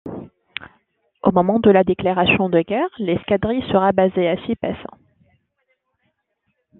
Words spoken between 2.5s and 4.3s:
guerre, l'escadrille sera basée